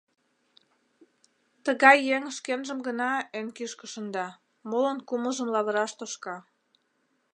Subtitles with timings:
[1.65, 4.27] Тыгай еҥ шкенжым гына эн кӱшкӧ шында,
[4.69, 6.37] молын кумылжым лавыраш тошка.